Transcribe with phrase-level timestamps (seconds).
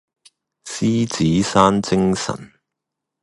[0.65, 2.53] 獅子山精神